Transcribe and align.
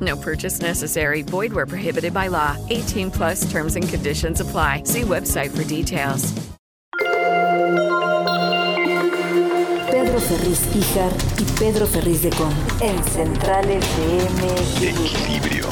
No 0.00 0.16
purchase 0.16 0.60
necessary. 0.60 1.22
Void 1.22 1.52
where 1.52 1.66
prohibited 1.66 2.14
by 2.14 2.28
law. 2.28 2.56
18 2.70 3.10
plus 3.10 3.50
terms 3.50 3.76
and 3.76 3.88
conditions 3.88 4.40
apply. 4.40 4.84
See 4.84 5.02
website 5.02 5.50
for 5.50 5.64
details. 5.64 6.32
Pedro 9.90 10.20
Ferriz 10.20 10.66
Híjar 10.74 11.12
y 11.38 11.44
Pedro 11.58 11.86
Ferriz 11.86 12.22
de 12.22 12.30
Con. 12.30 12.52
En 12.80 13.02
Centrales 13.04 13.84
de 13.96 14.88
Equilibrio. 14.88 15.68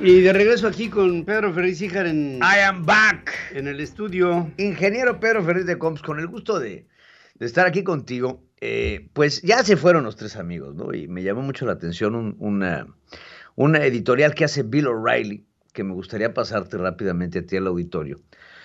Y 0.00 0.20
de 0.20 0.32
regreso 0.32 0.68
aquí 0.68 0.88
con 0.88 1.24
Pedro 1.24 1.52
Ferriz 1.52 1.82
Híjar 1.82 2.06
en... 2.06 2.38
I 2.38 2.60
am 2.60 2.86
back. 2.86 3.32
En 3.52 3.66
el 3.66 3.80
estudio. 3.80 4.50
Ingeniero 4.56 5.18
Pedro 5.18 5.44
Ferriz 5.44 5.66
de 5.66 5.76
Coms, 5.76 6.00
con 6.00 6.20
el 6.20 6.28
gusto 6.28 6.58
de, 6.60 6.86
de 7.34 7.46
estar 7.46 7.66
aquí 7.66 7.82
contigo. 7.82 8.47
Eh, 8.60 9.08
pues 9.12 9.42
ya 9.42 9.62
se 9.62 9.76
fueron 9.76 10.04
los 10.04 10.16
tres 10.16 10.36
amigos, 10.36 10.74
¿no? 10.74 10.92
Y 10.92 11.06
me 11.08 11.22
llamó 11.22 11.42
mucho 11.42 11.64
la 11.66 11.72
atención 11.72 12.14
un, 12.14 12.36
una, 12.38 12.86
una 13.54 13.84
editorial 13.84 14.34
que 14.34 14.44
hace 14.44 14.62
Bill 14.62 14.88
O'Reilly, 14.88 15.44
que 15.72 15.84
me 15.84 15.92
gustaría 15.92 16.34
pasarte 16.34 16.76
rápidamente 16.76 17.38
a 17.38 17.46
ti 17.46 17.56
al 17.56 17.68
auditorio, 17.68 18.18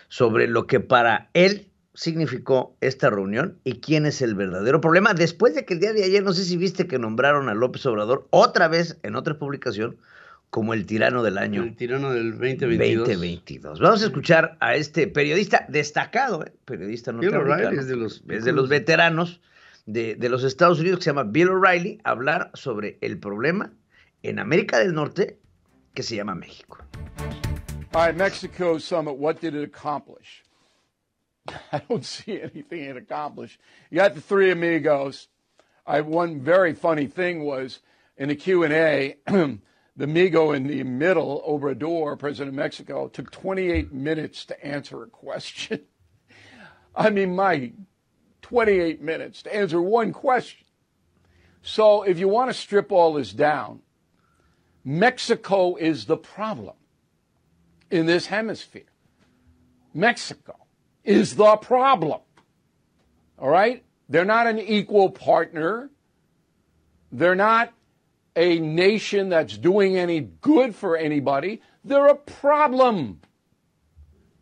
sobre 0.08 0.48
lo 0.48 0.66
que 0.66 0.80
para 0.80 1.30
él 1.34 1.70
significó 1.94 2.76
esta 2.82 3.10
reunión 3.12 3.60
y 3.64 3.80
quién 3.80 4.06
es 4.06 4.22
el 4.22 4.34
verdadero 4.34 4.82
problema. 4.82 5.14
Después 5.14 5.54
de 5.54 5.66
que 5.66 5.76
el 5.76 5.80
día 5.80 5.94
de 5.94 6.04
ayer, 6.04 6.24
no 6.24 6.34
sé 6.34 6.44
si 6.44 6.58
viste 6.58 6.88
que 6.88 6.98
nombraron 6.98 7.50
a 7.50 7.54
López 7.54 7.86
Obrador 7.86 8.28
otra 8.32 8.68
vez 8.68 8.98
en 9.04 9.16
otra 9.16 9.38
publicación 9.38 9.98
como 10.50 10.74
el 10.74 10.86
tirano 10.86 11.24
del 11.24 11.38
año. 11.38 11.64
El 11.64 11.76
tirano 11.76 12.14
del 12.14 12.32
2022. 12.32 13.08
2022. 13.08 13.80
Vamos 13.80 14.04
a 14.04 14.06
escuchar 14.06 14.58
a 14.60 14.76
este 14.76 15.08
periodista 15.08 15.66
destacado, 15.68 16.44
¿eh? 16.46 16.54
periodista 16.66 17.12
norteamericano, 17.12 17.80
es 17.80 17.88
de 17.88 17.96
los, 17.96 18.24
es 18.28 18.46
de 18.46 18.52
los 18.52 18.70
veteranos 18.70 19.42
de, 19.86 20.16
de 20.16 20.30
los 20.30 20.44
Estados 20.44 20.80
Unidos, 20.80 21.00
que 21.00 21.04
se 21.04 21.10
llama 21.10 21.24
Bill 21.24 21.50
O'Reilly, 21.50 22.00
hablar 22.04 22.52
sobre 22.54 22.98
el 23.02 23.20
problema 23.20 23.74
en 24.22 24.40
América 24.40 24.80
del 24.80 24.94
Norte 24.94 25.40
que 25.94 26.04
se 26.04 26.16
llama 26.16 26.36
México. 26.36 26.80
All 27.94 28.08
right, 28.08 28.16
Mexico 28.16 28.80
summit, 28.80 29.18
what 29.18 29.40
did 29.40 29.56
it 29.56 29.64
accomplish? 29.64 30.44
I 31.72 31.82
don't 31.88 32.06
see 32.06 32.42
anything 32.42 32.84
it 32.84 32.98
accomplished. 32.98 33.60
You 33.92 33.98
got 33.98 34.16
the 34.16 34.22
three 34.22 34.50
amigos. 34.50 35.28
I, 35.86 36.02
one 36.02 36.42
very 36.42 36.74
funny 36.74 37.08
thing 37.08 37.44
was 37.44 37.82
in 38.18 38.30
the 38.30 38.36
Q&A, 38.36 39.18
the 39.28 39.60
amigo 40.00 40.54
in 40.54 40.66
the 40.66 40.84
middle, 40.84 41.44
Obrador, 41.48 42.18
president 42.18 42.50
of 42.50 42.56
Mexico, 42.56 43.10
took 43.10 43.30
28 43.32 43.92
minutes 43.94 44.46
to 44.46 44.66
answer 44.66 45.04
a 45.04 45.08
question. 45.08 45.82
I 46.96 47.10
mean, 47.10 47.36
my 47.36 47.74
28 48.54 49.02
minutes 49.02 49.42
to 49.42 49.56
answer 49.56 49.82
one 49.82 50.14
question. 50.14 50.68
So 51.64 52.04
if 52.04 52.20
you 52.20 52.28
want 52.28 52.52
to 52.52 52.54
strip 52.54 52.92
all 52.92 53.14
this 53.14 53.34
down, 53.34 53.80
Mexico 54.86 55.76
is 55.76 56.06
the 56.06 56.18
problem 56.18 56.76
in 57.90 58.06
this 58.06 58.28
hemisphere. 58.28 58.84
Mexico 59.92 60.56
is 61.04 61.36
the 61.36 61.56
problem. 61.56 62.20
All 63.40 63.50
right? 63.50 63.84
They're 64.08 64.24
not 64.24 64.46
an 64.46 64.60
equal 64.60 65.10
partner. 65.10 65.90
They're 67.12 67.34
not 67.34 67.74
a 68.36 68.60
nation 68.60 69.30
that's 69.30 69.58
doing 69.58 69.98
any 69.98 70.20
good 70.20 70.76
for 70.76 70.96
anybody. 70.96 71.60
They're 71.84 72.06
a 72.06 72.16
problem. 72.16 73.22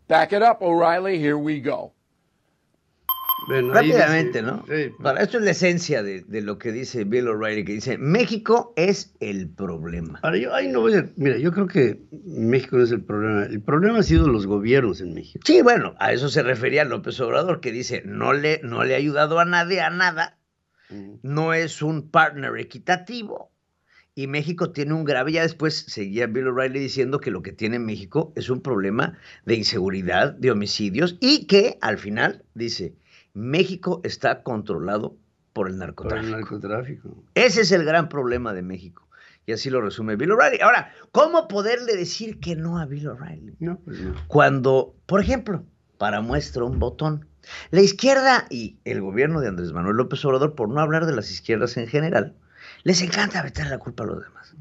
Back 0.09 0.33
it 0.33 0.41
up, 0.41 0.61
O'Reilly. 0.61 1.17
Here 1.17 1.37
we 1.37 1.61
go. 1.61 1.93
Bueno, 3.47 3.73
Rápidamente, 3.73 4.41
¿no? 4.41 4.63
Sí. 4.67 4.93
Para 5.01 5.23
esto 5.23 5.37
es 5.37 5.43
la 5.43 5.51
esencia 5.51 6.03
de, 6.03 6.21
de, 6.21 6.41
lo 6.41 6.57
que 6.57 6.71
dice 6.71 7.03
Bill 7.03 7.27
O'Reilly, 7.27 7.65
que 7.65 7.73
dice, 7.73 7.97
México 7.97 8.73
es 8.75 9.15
el 9.19 9.49
problema. 9.49 10.19
Ahora, 10.21 10.37
yo 10.37 10.53
ahí 10.53 10.67
no 10.67 10.81
voy 10.81 10.95
a... 10.95 11.09
Mira, 11.15 11.37
yo 11.37 11.51
creo 11.51 11.67
que 11.67 11.99
México 12.25 12.77
no 12.77 12.83
es 12.83 12.91
el 12.91 13.03
problema. 13.03 13.45
El 13.45 13.61
problema 13.61 13.99
ha 13.99 14.03
sido 14.03 14.27
los 14.27 14.45
gobiernos 14.45 15.01
en 15.01 15.13
México. 15.13 15.43
Sí, 15.45 15.61
bueno, 15.61 15.95
a 15.99 16.13
eso 16.13 16.29
se 16.29 16.43
refería 16.43 16.85
López 16.85 17.19
Obrador, 17.19 17.61
que 17.61 17.71
dice, 17.71 18.03
no 18.05 18.33
le, 18.33 18.61
no 18.63 18.83
le 18.83 18.93
ha 18.93 18.97
ayudado 18.97 19.39
a 19.39 19.45
nadie 19.45 19.81
a 19.81 19.89
nada, 19.89 20.37
mm. 20.89 21.15
no 21.23 21.53
es 21.53 21.81
un 21.81 22.09
partner 22.09 22.57
equitativo, 22.59 23.51
y 24.13 24.27
México 24.27 24.71
tiene 24.71 24.93
un 24.93 25.05
grave, 25.05 25.31
ya 25.31 25.41
después 25.41 25.85
seguía 25.87 26.27
Bill 26.27 26.49
O'Reilly 26.49 26.79
diciendo 26.79 27.19
que 27.19 27.31
lo 27.31 27.41
que 27.41 27.53
tiene 27.53 27.79
México 27.79 28.33
es 28.35 28.49
un 28.49 28.61
problema 28.61 29.17
de 29.45 29.55
inseguridad, 29.55 30.33
de 30.33 30.51
homicidios, 30.51 31.17
y 31.21 31.45
que 31.47 31.77
al 31.81 31.97
final 31.97 32.43
dice, 32.53 32.95
México 33.33 34.01
está 34.03 34.43
controlado 34.43 35.17
por 35.53 35.67
el 35.67 35.77
narcotráfico. 35.77 36.21
Por 36.21 36.25
el 36.25 36.31
narcotráfico. 36.31 37.23
Ese 37.35 37.61
es 37.61 37.71
el 37.71 37.85
gran 37.85 38.09
problema 38.09 38.53
de 38.53 38.61
México. 38.61 39.07
Y 39.45 39.53
así 39.53 39.69
lo 39.69 39.81
resume 39.81 40.15
Bill 40.15 40.31
O'Reilly. 40.31 40.61
Ahora, 40.61 40.93
¿cómo 41.11 41.47
poderle 41.47 41.95
decir 41.95 42.39
que 42.39 42.55
no 42.55 42.77
a 42.77 42.85
Bill 42.85 43.07
O'Reilly? 43.07 43.55
No, 43.59 43.79
pues 43.79 43.99
no. 43.99 44.13
Cuando, 44.27 44.95
por 45.05 45.19
ejemplo, 45.19 45.65
para 45.97 46.21
muestra 46.21 46.63
un 46.63 46.79
botón, 46.79 47.27
la 47.71 47.81
izquierda 47.81 48.45
y 48.49 48.77
el 48.85 49.01
gobierno 49.01 49.41
de 49.41 49.47
Andrés 49.47 49.73
Manuel 49.73 49.97
López 49.97 50.23
Obrador, 50.25 50.55
por 50.55 50.69
no 50.69 50.79
hablar 50.79 51.05
de 51.05 51.15
las 51.15 51.31
izquierdas 51.31 51.75
en 51.77 51.87
general, 51.87 52.35
les 52.83 53.01
encanta 53.01 53.43
meter 53.43 53.67
la 53.67 53.79
culpa 53.79 54.03
a 54.03 54.07
los 54.07 54.23
demás. 54.23 54.55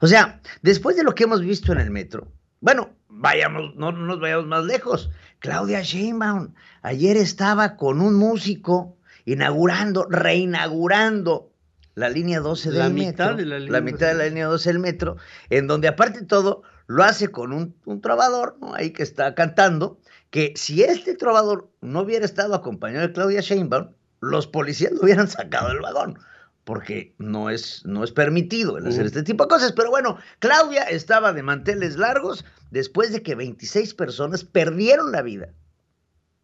O 0.00 0.06
sea, 0.06 0.40
después 0.62 0.96
de 0.96 1.02
lo 1.02 1.14
que 1.14 1.24
hemos 1.24 1.40
visto 1.40 1.72
en 1.72 1.80
el 1.80 1.90
metro, 1.90 2.30
bueno, 2.60 2.90
vayamos, 3.08 3.74
no, 3.76 3.92
no 3.92 4.06
nos 4.06 4.20
vayamos 4.20 4.46
más 4.46 4.64
lejos. 4.64 5.10
Claudia 5.38 5.82
Sheinbaum 5.82 6.54
ayer 6.82 7.16
estaba 7.16 7.76
con 7.76 8.00
un 8.00 8.14
músico 8.14 8.96
inaugurando, 9.24 10.06
reinaugurando 10.08 11.52
la 11.94 12.08
línea 12.08 12.40
12 12.40 12.70
del 12.70 12.94
metro. 12.94 13.36
De 13.36 13.44
la, 13.44 13.58
línea 13.58 13.72
la 13.72 13.80
mitad 13.80 14.08
de 14.08 14.14
la 14.14 14.24
línea 14.26 14.46
12 14.46 14.70
del 14.70 14.78
metro, 14.78 15.16
en 15.50 15.66
donde 15.66 15.88
aparte 15.88 16.20
de 16.20 16.26
todo 16.26 16.62
lo 16.86 17.04
hace 17.04 17.28
con 17.28 17.52
un, 17.52 17.74
un 17.84 18.00
trovador, 18.00 18.56
¿no? 18.60 18.74
Ahí 18.74 18.90
que 18.90 19.02
está 19.02 19.34
cantando, 19.34 19.98
que 20.30 20.52
si 20.56 20.82
este 20.82 21.14
trovador 21.14 21.70
no 21.80 22.00
hubiera 22.00 22.24
estado 22.24 22.54
acompañado 22.54 23.06
de 23.06 23.12
Claudia 23.12 23.40
Sheinbaum, 23.40 23.90
los 24.20 24.46
policías 24.46 24.92
lo 24.92 25.02
hubieran 25.02 25.28
sacado 25.28 25.68
del 25.68 25.80
vagón 25.80 26.18
porque 26.68 27.14
no 27.16 27.48
es, 27.48 27.82
no 27.86 28.04
es 28.04 28.12
permitido 28.12 28.76
el 28.76 28.86
hacer 28.86 29.04
uh 29.04 29.06
este 29.06 29.22
tipo 29.22 29.44
de 29.44 29.48
cosas. 29.48 29.72
Pero 29.72 29.88
bueno, 29.88 30.18
Claudia 30.38 30.82
estaba 30.82 31.32
de 31.32 31.42
manteles 31.42 31.96
largos 31.96 32.44
después 32.70 33.10
de 33.10 33.22
que 33.22 33.34
26 33.34 33.94
personas 33.94 34.44
perdieron 34.44 35.10
la 35.10 35.22
vida 35.22 35.48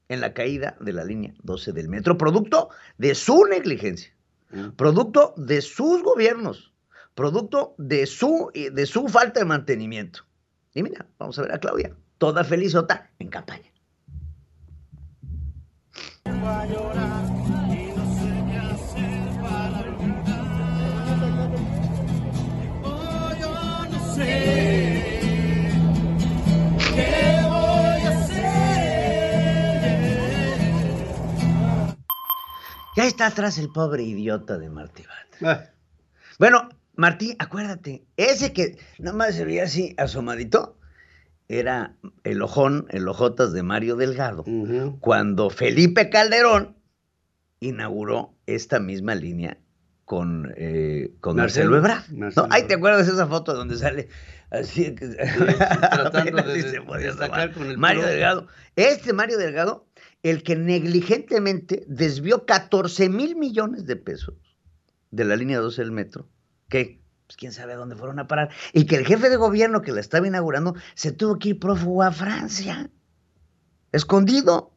en 0.08 0.22
la 0.22 0.32
caída 0.32 0.78
de 0.81 0.94
la 0.94 1.04
línea 1.04 1.34
12 1.43 1.72
del 1.72 1.90
metro, 1.90 2.16
producto 2.16 2.70
de 2.96 3.14
su 3.14 3.44
negligencia, 3.44 4.14
uh 4.50 4.72
producto 4.75 5.34
de 5.37 5.60
sus 5.60 6.02
gobiernos, 6.02 6.72
producto 7.14 7.75
de 7.76 8.06
su, 8.06 8.50
de 8.54 8.87
su 8.87 9.08
falta 9.08 9.40
de 9.40 9.44
mantenimiento. 9.44 10.20
Y 10.72 10.82
mira, 10.82 11.06
vamos 11.19 11.38
a 11.38 11.43
ver 11.43 11.52
a 11.52 11.58
Claudia, 11.58 11.94
toda 12.16 12.44
felizota 12.44 13.10
en 13.19 13.28
campaña. 13.28 13.70
Está 33.04 33.26
atrás 33.26 33.58
el 33.58 33.68
pobre 33.68 34.02
idiota 34.02 34.56
de 34.56 34.70
Martí 34.70 35.02
Bat. 35.42 35.68
Bueno, 36.38 36.70
Martí, 36.96 37.36
acuérdate, 37.38 38.06
ese 38.16 38.54
que 38.54 38.78
nada 38.98 39.14
más 39.14 39.34
se 39.34 39.44
veía 39.44 39.64
así 39.64 39.94
asomadito, 39.98 40.78
era 41.46 41.96
el 42.22 42.40
ojón, 42.40 42.86
el 42.88 43.06
ojotas 43.06 43.52
de 43.52 43.62
Mario 43.62 43.96
Delgado, 43.96 44.46
cuando 45.00 45.50
Felipe 45.50 46.08
Calderón 46.08 46.78
inauguró 47.60 48.38
esta 48.46 48.80
misma 48.80 49.14
línea 49.14 49.58
con, 50.06 50.54
eh, 50.56 51.12
con 51.20 51.36
Marcelo, 51.36 51.72
Marcelo 51.72 52.06
Ebrard. 52.16 52.34
¿No? 52.36 52.46
Ahí 52.48 52.66
te 52.66 52.74
acuerdas 52.74 53.06
de 53.06 53.12
esa 53.12 53.26
foto 53.26 53.52
donde 53.52 53.76
sale 53.76 54.08
así 54.48 54.94
que, 54.94 55.08
tratando 55.08 56.42
de, 56.42 56.62
de 56.62 57.52
con 57.52 57.66
el 57.66 57.76
Mario 57.76 58.06
Delgado. 58.06 58.46
Este 58.76 59.12
Mario 59.12 59.36
Delgado, 59.36 59.86
el 60.24 60.42
que 60.42 60.56
negligentemente 60.56 61.84
desvió 61.86 62.46
14 62.46 63.10
mil 63.10 63.36
millones 63.36 63.86
de 63.86 63.96
pesos 63.96 64.34
de 65.10 65.24
la 65.26 65.36
línea 65.36 65.60
12 65.60 65.82
del 65.82 65.92
metro, 65.92 66.28
que 66.68 67.00
pues 67.26 67.36
quién 67.36 67.52
sabe 67.52 67.74
a 67.74 67.76
dónde 67.76 67.94
fueron 67.94 68.18
a 68.18 68.26
parar, 68.26 68.50
y 68.72 68.86
que 68.86 68.96
el 68.96 69.06
jefe 69.06 69.28
de 69.28 69.36
gobierno 69.36 69.82
que 69.82 69.92
la 69.92 70.00
estaba 70.00 70.26
inaugurando 70.26 70.74
se 70.94 71.12
tuvo 71.12 71.38
que 71.38 71.50
ir 71.50 71.60
prófugo 71.60 72.02
a 72.02 72.10
Francia, 72.10 72.90
escondido. 73.92 74.72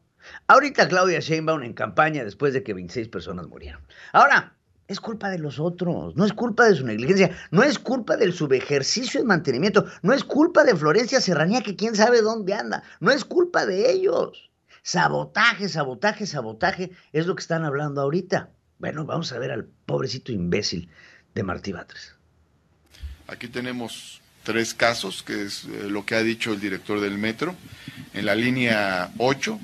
Ahorita 0.46 0.86
Claudia 0.86 1.20
Sheinbaum 1.20 1.62
en 1.62 1.72
campaña 1.72 2.24
después 2.24 2.52
de 2.52 2.62
que 2.62 2.74
26 2.74 3.08
personas 3.08 3.46
murieron. 3.48 3.80
Ahora, 4.12 4.54
es 4.86 5.00
culpa 5.00 5.30
de 5.30 5.38
los 5.38 5.58
otros, 5.58 6.14
no 6.14 6.26
es 6.26 6.34
culpa 6.34 6.66
de 6.66 6.74
su 6.74 6.84
negligencia, 6.84 7.30
no 7.50 7.62
es 7.62 7.78
culpa 7.78 8.18
del 8.18 8.34
subejercicio 8.34 9.20
y 9.20 9.24
mantenimiento, 9.24 9.86
no 10.02 10.12
es 10.12 10.24
culpa 10.24 10.64
de 10.64 10.76
Florencia 10.76 11.22
Serranía 11.22 11.62
que 11.62 11.76
quién 11.76 11.94
sabe 11.94 12.20
dónde 12.20 12.52
anda, 12.52 12.82
no 13.00 13.10
es 13.10 13.24
culpa 13.24 13.64
de 13.64 13.90
ellos. 13.90 14.47
Sabotaje, 14.82 15.68
sabotaje, 15.68 16.26
sabotaje 16.26 16.90
es 17.12 17.26
lo 17.26 17.34
que 17.34 17.42
están 17.42 17.64
hablando 17.64 18.00
ahorita. 18.00 18.50
Bueno, 18.78 19.04
vamos 19.04 19.32
a 19.32 19.38
ver 19.38 19.50
al 19.50 19.64
pobrecito 19.64 20.32
imbécil 20.32 20.88
de 21.34 21.42
Martí 21.42 21.72
Batres. 21.72 22.14
Aquí 23.26 23.48
tenemos 23.48 24.20
tres 24.44 24.72
casos, 24.72 25.22
que 25.22 25.42
es 25.42 25.64
eh, 25.64 25.88
lo 25.88 26.06
que 26.06 26.14
ha 26.14 26.22
dicho 26.22 26.52
el 26.52 26.60
director 26.60 27.00
del 27.00 27.18
metro. 27.18 27.54
En 28.14 28.24
la 28.24 28.34
línea 28.34 29.10
8 29.18 29.58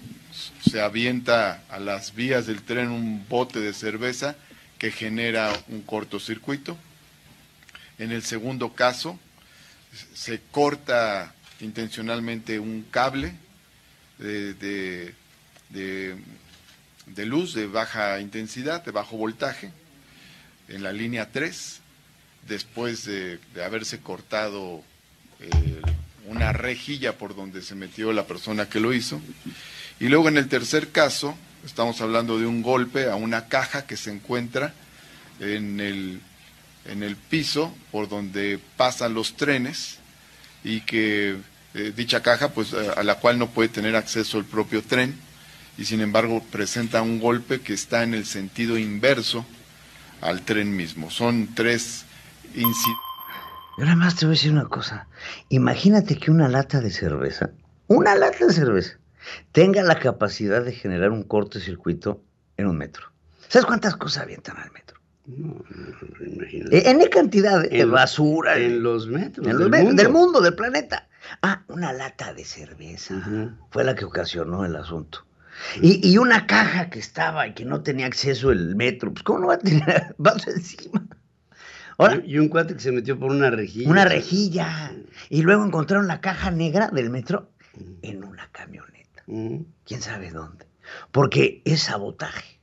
se 0.69 0.81
avienta 0.81 1.62
a 1.69 1.78
las 1.78 2.14
vías 2.14 2.46
del 2.46 2.62
tren 2.62 2.90
un 2.90 3.26
bote 3.28 3.60
de 3.60 3.72
cerveza 3.72 4.37
que 4.78 4.90
genera 4.90 5.52
un 5.69 5.82
cortocircuito. 5.82 6.76
En 7.99 8.10
el 8.10 8.22
segundo 8.22 8.75
caso, 8.75 9.19
se 10.12 10.40
corta 10.50 11.32
intencionalmente 11.60 12.58
un 12.58 12.84
cable 12.90 13.34
de, 14.19 15.14
de, 15.70 17.26
luz 17.26 17.55
de 17.55 17.66
baja 17.66 18.20
intensidad, 18.20 18.84
de 18.84 18.90
bajo 18.90 19.16
voltaje, 19.16 19.72
en 20.69 20.82
la 20.82 20.93
línea 20.93 21.31
3, 21.31 21.81
después 22.49 23.05
de, 23.05 23.38
haberse 23.64 24.00
cortado 24.00 24.82
eh, 25.40 25.82
una 26.26 26.52
rejilla 26.52 27.19
por 27.19 27.34
donde 27.37 27.62
se 27.62 27.75
metió 27.75 28.12
la 28.12 28.26
persona 28.26 28.69
que 28.69 28.81
lo 28.81 28.93
hizo. 28.93 29.20
Y 30.00 30.08
luego 30.08 30.28
en 30.28 30.38
el 30.38 30.49
tercer 30.49 30.90
caso, 30.90 31.37
Estamos 31.64 31.99
hablando 32.02 32.38
de 32.38 32.44
un 32.44 32.60
golpe 32.60 33.08
a 33.08 33.17
una 33.17 33.49
caja 33.49 33.87
que 33.87 33.96
se 33.96 34.10
encuentra 34.10 34.75
en 35.40 35.81
el, 35.81 36.20
en 36.84 37.02
el 37.02 37.17
piso 37.17 37.75
por 37.90 38.06
donde 38.10 38.60
pasan 38.76 39.14
los 39.14 39.34
trenes 39.34 39.99
y 40.62 40.82
que 40.82 41.38
eh, 41.75 41.93
dicha 41.94 42.23
caja, 42.23 42.50
pues 42.50 42.73
a 42.75 43.03
la 43.03 43.17
cual 43.17 43.38
no 43.38 43.50
puede 43.50 43.69
tener 43.69 43.97
acceso 43.97 44.38
el 44.38 44.44
propio 44.44 44.82
tren 44.82 45.15
y 45.76 45.85
sin 45.85 46.00
embargo 46.00 46.43
presenta 46.50 47.03
un 47.03 47.21
golpe 47.21 47.61
que 47.61 47.75
está 47.75 48.03
en 48.03 48.15
el 48.15 48.26
sentido 48.26 48.79
inverso 48.79 49.44
al 50.21 50.43
tren 50.43 50.76
mismo. 50.76 51.11
Son 51.11 51.55
tres 51.55 52.05
incidentes. 52.55 53.05
Yo 53.76 53.85
nada 53.85 53.97
más 53.97 54.15
te 54.15 54.26
voy 54.26 54.35
a 54.35 54.37
decir 54.37 54.53
una 54.53 54.67
cosa. 54.67 55.09
Imagínate 55.49 56.17
que 56.17 56.31
una 56.31 56.49
lata 56.49 56.81
de 56.81 56.91
cerveza, 56.91 57.50
una 57.88 58.15
lata 58.15 58.47
de 58.47 58.53
cerveza, 58.53 58.99
tenga 59.53 59.82
la 59.82 59.99
capacidad 59.99 60.65
de 60.65 60.73
generar 60.73 61.11
un 61.11 61.25
cortocircuito 61.25 62.23
en 62.56 62.69
un 62.69 62.77
metro. 62.77 63.09
¿Sabes 63.49 63.67
cuántas 63.67 63.97
cosas 63.97 64.23
avientan 64.23 64.56
al 64.59 64.70
metro? 64.70 65.00
No, 65.27 65.65
imagínate. 66.25 66.91
En 66.91 67.09
cantidad 67.09 67.62
de 67.69 67.85
basura. 67.85 68.59
En 68.59 68.82
los 68.82 69.09
metros. 69.09 69.47
del, 69.47 69.56
mundo. 69.59 70.03
del, 70.03 70.09
mundo. 70.11 70.41
del 70.41 70.55
planeta. 70.55 71.09
Ah, 71.43 71.62
una 71.69 71.93
lata 71.93 72.35
de 72.35 72.44
cerveza. 72.44 73.23
Fue 73.71 73.85
la 73.85 73.94
que 73.94 74.05
ocasionó 74.05 74.65
el 74.65 74.76
asunto. 74.76 75.25
Y, 75.81 76.19
una 76.19 76.47
caja 76.47 76.91
que 76.91 76.99
estaba 76.99 77.47
y 77.47 77.55
que 77.55 77.65
no 77.65 77.82
tenía 77.82 78.06
acceso 78.06 78.50
el 78.50 78.75
metro. 78.75 79.12
Pues, 79.12 79.23
¿cómo 79.23 79.41
no 79.41 79.47
va 79.49 79.55
a 79.55 79.59
tener? 79.59 80.15
Vas 80.19 80.47
encima. 80.49 81.06
y 82.25 82.38
un 82.38 82.49
cuate 82.49 82.75
que 82.75 82.81
se 82.81 82.93
metió 82.93 83.19
por 83.19 83.31
una 83.31 83.50
rejilla. 83.50 83.88
Una 83.88 84.05
rejilla. 84.05 84.93
Y 85.29 85.43
luego 85.43 85.65
encontraron 85.65 86.09
la 86.09 86.21
caja 86.21 86.50
negra 86.50 86.88
del 86.88 87.11
metro 87.11 87.50
en 88.03 88.25
una 88.25 88.49
camioneta. 88.53 89.23
¿Quién 89.27 90.00
sabe 90.00 90.31
dónde? 90.31 90.67
Porque 91.12 91.62
es 91.65 91.85
sabotaje. 91.85 92.59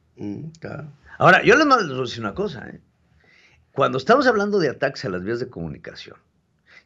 Ahora, 1.18 1.44
yo 1.44 1.56
les, 1.56 1.66
voy 1.66 1.80
a 1.80 2.02
decir 2.02 2.20
una 2.20 2.34
cosa. 2.34 2.68
¿eh? 2.68 2.82
Cuando 3.74 3.98
estamos 3.98 4.28
hablando 4.28 4.60
de 4.60 4.70
ataques 4.70 5.06
a 5.06 5.10
las 5.10 5.24
vías 5.24 5.40
de 5.40 5.50
comunicación 5.50 6.18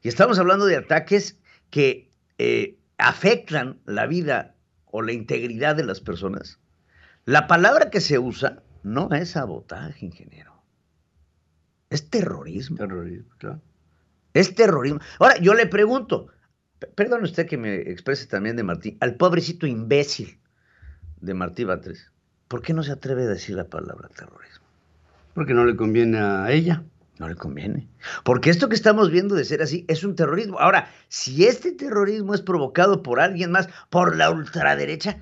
y 0.02 0.08
estamos 0.08 0.40
hablando 0.40 0.66
de 0.66 0.78
ataques 0.78 1.38
que 1.70 2.12
eh, 2.38 2.78
afectan 2.98 3.80
la 3.86 4.08
vida 4.08 4.56
o 4.86 5.02
la 5.02 5.12
integridad 5.12 5.76
de 5.76 5.84
las 5.84 6.00
personas, 6.00 6.60
la 7.26 7.48
palabra 7.48 7.90
que 7.90 8.02
se 8.02 8.20
usa 8.20 8.64
no 8.84 9.10
es 9.12 9.32
sabotaje, 9.32 10.06
ingeniero. 10.06 10.54
Es 11.90 12.10
terrorismo. 12.10 12.78
Terrorismo, 12.78 13.30
claro. 13.38 13.62
Es 14.34 14.54
terrorismo. 14.54 15.00
Ahora, 15.20 15.38
yo 15.40 15.54
le 15.54 15.66
pregunto, 15.66 16.28
Perdone 16.96 17.24
usted 17.24 17.48
que 17.48 17.58
me 17.58 17.76
exprese 17.76 18.28
también 18.28 18.56
de 18.56 18.64
Martí, 18.64 18.98
al 19.00 19.16
pobrecito 19.16 19.66
imbécil 19.66 20.40
de 21.22 21.34
Martí 21.34 21.64
Batres, 21.64 22.12
¿por 22.48 22.62
qué 22.62 22.74
no 22.74 22.84
se 22.84 22.92
atreve 22.92 23.24
a 23.24 23.28
decir 23.28 23.56
la 23.56 23.66
palabra 23.66 24.10
terrorismo? 24.10 24.66
Porque 25.34 25.54
no 25.54 25.66
le 25.66 25.76
conviene 25.76 26.20
a 26.20 26.52
ella. 26.52 26.84
No 27.18 27.30
le 27.30 27.36
conviene. 27.36 27.88
Porque 28.24 28.50
esto 28.50 28.68
que 28.68 28.76
estamos 28.76 29.10
viendo 29.10 29.36
de 29.36 29.46
ser 29.46 29.62
así 29.62 29.86
es 29.88 30.04
un 30.04 30.16
terrorismo. 30.16 30.60
Ahora, 30.60 30.90
si 31.08 31.46
este 31.46 31.72
terrorismo 31.72 32.34
es 32.34 32.42
provocado 32.42 33.04
por 33.04 33.20
alguien 33.20 33.52
más, 33.52 33.70
por 33.90 34.16
la 34.16 34.32
ultraderecha, 34.32 35.18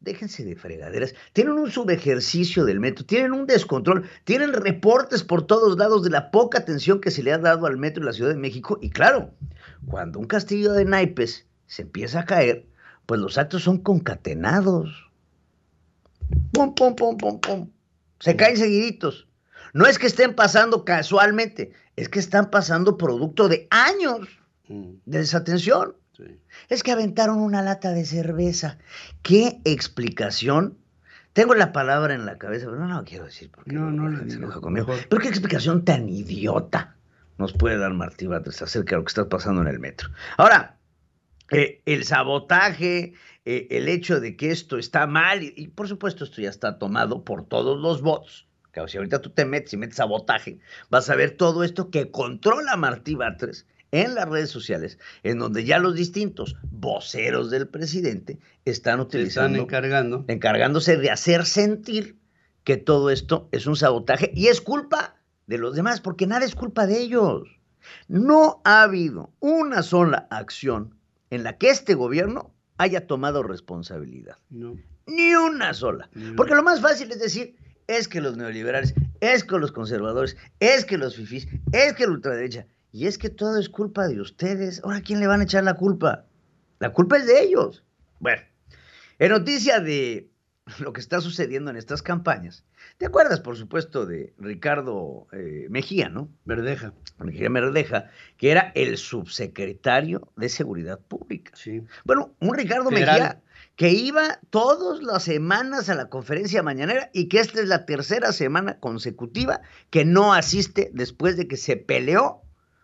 déjense 0.00 0.44
de 0.44 0.56
fregaderas. 0.56 1.14
Tienen 1.32 1.54
un 1.54 1.70
subejercicio 1.70 2.64
del 2.64 2.80
metro, 2.80 3.04
tienen 3.04 3.32
un 3.32 3.46
descontrol, 3.46 4.08
tienen 4.24 4.52
reportes 4.52 5.22
por 5.22 5.46
todos 5.46 5.78
lados 5.78 6.02
de 6.02 6.10
la 6.10 6.30
poca 6.30 6.58
atención 6.58 7.00
que 7.00 7.10
se 7.10 7.22
le 7.22 7.32
ha 7.32 7.38
dado 7.38 7.66
al 7.66 7.76
metro 7.76 8.02
en 8.02 8.06
la 8.06 8.12
Ciudad 8.12 8.30
de 8.30 8.36
México. 8.36 8.78
Y 8.80 8.90
claro, 8.90 9.32
cuando 9.86 10.18
un 10.18 10.26
castillo 10.26 10.72
de 10.72 10.84
naipes 10.84 11.46
se 11.66 11.82
empieza 11.82 12.20
a 12.20 12.24
caer, 12.24 12.66
pues 13.06 13.20
los 13.20 13.38
actos 13.38 13.62
son 13.62 13.78
concatenados. 13.78 15.10
Pum, 16.52 16.74
pum, 16.74 16.94
pum, 16.94 17.16
pum, 17.16 17.40
pum. 17.40 17.70
Se 18.20 18.36
caen 18.36 18.56
seguiditos. 18.56 19.28
No 19.74 19.86
es 19.86 19.98
que 19.98 20.06
estén 20.06 20.34
pasando 20.34 20.84
casualmente, 20.84 21.72
es 21.96 22.08
que 22.08 22.20
están 22.20 22.50
pasando 22.50 22.96
producto 22.96 23.48
de 23.48 23.68
años 23.70 24.28
mm. 24.68 24.92
de 25.04 25.18
desatención. 25.18 25.94
Es 26.68 26.82
que 26.84 26.92
aventaron 26.92 27.40
una 27.40 27.60
lata 27.60 27.90
de 27.92 28.06
cerveza. 28.06 28.78
¿Qué 29.22 29.60
explicación? 29.64 30.78
Tengo 31.32 31.54
la 31.56 31.72
palabra 31.72 32.14
en 32.14 32.24
la 32.24 32.38
cabeza, 32.38 32.66
pero 32.66 32.78
no 32.78 32.96
lo 32.96 33.04
quiero 33.04 33.24
decir 33.24 33.50
porque 33.50 33.72
no, 33.72 33.90
no, 33.90 34.08
lo 34.08 34.22
enoja 34.22 34.60
conmigo. 34.60 34.94
Pero 35.08 35.20
qué 35.20 35.28
explicación 35.28 35.84
tan 35.84 36.08
idiota 36.08 36.94
nos 37.38 37.52
puede 37.52 37.76
dar 37.76 37.92
Martí 37.92 38.28
Batres 38.28 38.62
acerca 38.62 38.94
de 38.94 38.98
lo 38.98 39.04
que 39.04 39.10
está 39.10 39.28
pasando 39.28 39.60
en 39.62 39.66
el 39.66 39.80
metro. 39.80 40.08
Ahora, 40.36 40.76
eh, 41.50 41.82
el 41.84 42.04
sabotaje, 42.04 43.14
eh, 43.44 43.66
el 43.70 43.88
hecho 43.88 44.20
de 44.20 44.36
que 44.36 44.52
esto 44.52 44.78
está 44.78 45.08
mal, 45.08 45.42
y, 45.42 45.66
por 45.68 45.88
supuesto 45.88 46.22
esto 46.22 46.40
ya 46.40 46.50
está 46.50 46.78
tomado 46.78 47.24
por 47.24 47.44
todos 47.44 47.80
los 47.80 48.02
bots. 48.02 48.46
Claro, 48.74 48.88
si 48.88 48.96
ahorita 48.96 49.22
tú 49.22 49.30
te 49.30 49.44
metes 49.44 49.72
y 49.72 49.76
metes 49.76 49.96
sabotaje, 49.96 50.58
vas 50.90 51.08
a 51.08 51.14
ver 51.14 51.36
todo 51.36 51.62
esto 51.62 51.90
que 51.90 52.10
controla 52.10 52.76
Martí 52.76 53.14
Batres 53.14 53.68
en 53.92 54.16
las 54.16 54.28
redes 54.28 54.50
sociales, 54.50 54.98
en 55.22 55.38
donde 55.38 55.64
ya 55.64 55.78
los 55.78 55.94
distintos 55.94 56.56
voceros 56.72 57.52
del 57.52 57.68
presidente 57.68 58.40
están 58.64 58.98
utilizando, 58.98 59.58
están 59.58 59.64
encargando. 59.66 60.24
encargándose 60.26 60.96
de 60.96 61.12
hacer 61.12 61.46
sentir 61.46 62.18
que 62.64 62.76
todo 62.76 63.10
esto 63.10 63.48
es 63.52 63.68
un 63.68 63.76
sabotaje 63.76 64.32
y 64.34 64.48
es 64.48 64.60
culpa 64.60 65.22
de 65.46 65.58
los 65.58 65.76
demás, 65.76 66.00
porque 66.00 66.26
nada 66.26 66.44
es 66.44 66.56
culpa 66.56 66.88
de 66.88 67.00
ellos. 67.00 67.60
No 68.08 68.60
ha 68.64 68.82
habido 68.82 69.32
una 69.38 69.84
sola 69.84 70.26
acción 70.30 70.96
en 71.30 71.44
la 71.44 71.58
que 71.58 71.70
este 71.70 71.94
gobierno 71.94 72.52
haya 72.76 73.06
tomado 73.06 73.44
responsabilidad. 73.44 74.38
No. 74.50 74.76
Ni 75.06 75.36
una 75.36 75.74
sola. 75.74 76.10
Porque 76.36 76.56
lo 76.56 76.64
más 76.64 76.80
fácil 76.80 77.12
es 77.12 77.20
decir, 77.20 77.54
es 77.86 78.08
que 78.08 78.20
los 78.20 78.36
neoliberales, 78.36 78.94
es 79.20 79.44
que 79.44 79.58
los 79.58 79.72
conservadores, 79.72 80.36
es 80.60 80.84
que 80.84 80.98
los 80.98 81.16
fifís, 81.16 81.48
es 81.72 81.92
que 81.94 82.06
la 82.06 82.12
ultraderecha, 82.12 82.66
y 82.92 83.06
es 83.06 83.18
que 83.18 83.30
todo 83.30 83.58
es 83.58 83.68
culpa 83.68 84.06
de 84.06 84.20
ustedes. 84.20 84.80
Ahora, 84.84 84.98
¿a 84.98 85.02
quién 85.02 85.20
le 85.20 85.26
van 85.26 85.40
a 85.40 85.44
echar 85.44 85.64
la 85.64 85.74
culpa? 85.74 86.26
La 86.78 86.92
culpa 86.92 87.16
es 87.16 87.26
de 87.26 87.42
ellos. 87.42 87.84
Bueno, 88.20 88.42
en 89.18 89.30
noticia 89.30 89.80
de 89.80 90.30
lo 90.78 90.92
que 90.92 91.00
está 91.00 91.20
sucediendo 91.20 91.70
en 91.70 91.76
estas 91.76 92.02
campañas. 92.02 92.64
¿Te 92.98 93.06
acuerdas, 93.06 93.40
por 93.40 93.56
supuesto, 93.56 94.06
de 94.06 94.34
Ricardo 94.38 95.26
eh, 95.32 95.66
Mejía, 95.70 96.08
¿no? 96.08 96.28
Verdeja. 96.44 96.92
Mejía 97.18 97.48
Verdeja, 97.48 98.10
que 98.36 98.50
era 98.50 98.72
el 98.74 98.96
subsecretario 98.96 100.32
de 100.36 100.48
Seguridad 100.48 101.00
Pública. 101.00 101.52
Sí. 101.54 101.82
Bueno, 102.04 102.34
un 102.40 102.54
Ricardo 102.54 102.90
Federal. 102.90 103.20
Mejía 103.20 103.43
que 103.76 103.90
iba 103.90 104.38
todas 104.50 105.02
las 105.02 105.24
semanas 105.24 105.88
a 105.88 105.94
la 105.94 106.08
conferencia 106.08 106.62
mañanera 106.62 107.10
y 107.12 107.28
que 107.28 107.40
esta 107.40 107.60
es 107.60 107.68
la 107.68 107.86
tercera 107.86 108.32
semana 108.32 108.78
consecutiva 108.78 109.60
que 109.90 110.04
no 110.04 110.32
asiste 110.32 110.90
después 110.92 111.36
de 111.36 111.48
que 111.48 111.56
se 111.56 111.76
peleó 111.76 112.42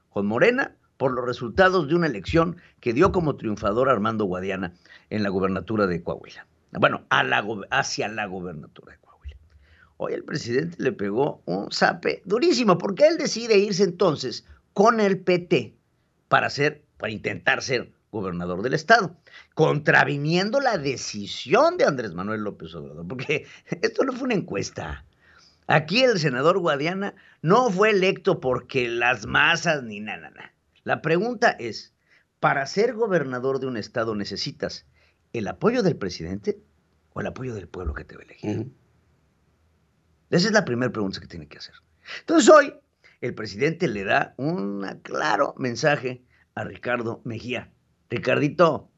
con 0.08 0.26
Morena 0.26 0.76
por 0.96 1.12
los 1.12 1.24
resultados 1.24 1.88
de 1.88 1.94
una 1.94 2.08
elección 2.08 2.56
que 2.80 2.92
dio 2.92 3.12
como 3.12 3.36
triunfador 3.36 3.88
Armando 3.88 4.24
Guadiana 4.24 4.74
en 5.10 5.22
la 5.22 5.28
gubernatura 5.28 5.86
de 5.86 6.02
Coahuila. 6.02 6.46
Bueno, 6.72 7.04
hacia 7.70 8.08
la 8.08 8.26
gubernatura 8.26 8.92
de 8.92 8.98
Coahuila. 8.98 9.36
Hoy 9.96 10.12
el 10.12 10.24
presidente 10.24 10.76
le 10.78 10.92
pegó 10.92 11.42
un 11.46 11.70
zape 11.70 12.22
durísimo 12.24 12.78
porque 12.78 13.06
él 13.06 13.16
decide 13.16 13.58
irse 13.58 13.84
entonces 13.84 14.44
con 14.72 15.00
el 15.00 15.20
PT 15.20 15.74
para 16.28 16.50
ser, 16.50 16.82
para 16.96 17.12
intentar 17.12 17.62
ser 17.62 17.92
gobernador 18.10 18.62
del 18.62 18.74
estado, 18.74 19.16
contraviniendo 19.54 20.60
la 20.60 20.78
decisión 20.78 21.76
de 21.76 21.84
Andrés 21.84 22.14
Manuel 22.14 22.42
López 22.42 22.74
Obrador, 22.74 23.06
porque 23.06 23.46
esto 23.82 24.04
no 24.04 24.12
fue 24.12 24.24
una 24.24 24.34
encuesta. 24.34 25.04
Aquí 25.66 26.02
el 26.02 26.18
senador 26.18 26.58
Guadiana 26.58 27.14
no 27.42 27.70
fue 27.70 27.90
electo 27.90 28.40
porque 28.40 28.88
las 28.88 29.26
masas 29.26 29.84
ni 29.84 30.00
nada, 30.00 30.30
nada. 30.30 30.52
La 30.82 31.00
pregunta 31.02 31.50
es, 31.50 31.94
para 32.40 32.66
ser 32.66 32.94
gobernador 32.94 33.60
de 33.60 33.66
un 33.66 33.76
estado 33.76 34.14
necesitas 34.16 34.86
el 35.32 35.46
apoyo 35.46 35.82
del 35.82 35.96
presidente 35.96 36.58
o 37.12 37.20
el 37.20 37.28
apoyo 37.28 37.54
del 37.54 37.68
pueblo 37.68 37.94
que 37.94 38.04
te 38.04 38.16
va 38.16 38.22
a 38.22 38.24
elegir. 38.24 38.72
Esa 40.30 40.46
es 40.46 40.52
la 40.52 40.64
primera 40.64 40.90
pregunta 40.90 41.20
que 41.20 41.26
tiene 41.26 41.46
que 41.46 41.58
hacer. 41.58 41.74
Entonces 42.20 42.48
hoy 42.48 42.74
el 43.20 43.34
presidente 43.34 43.86
le 43.88 44.04
da 44.04 44.34
un 44.38 45.00
claro 45.02 45.54
mensaje 45.58 46.24
a 46.54 46.64
Ricardo 46.64 47.20
Mejía. 47.24 47.70
Ricardito, 48.10 48.90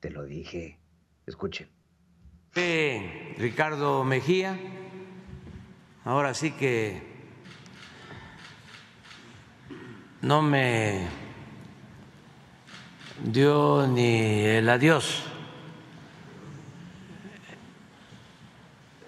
te 0.00 0.10
lo 0.10 0.24
dije. 0.24 0.80
Escuchen. 1.24 1.70
Ricardo 3.38 4.02
Mejía, 4.02 4.58
ahora 6.04 6.34
sí 6.34 6.50
que 6.50 7.00
no 10.22 10.42
me 10.42 11.06
dio 13.24 13.86
ni 13.86 14.46
el 14.46 14.68
adiós, 14.68 15.22